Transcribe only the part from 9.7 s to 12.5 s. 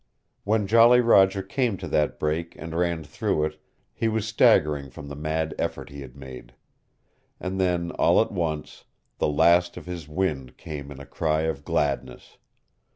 of his wind came in a cry of gladness.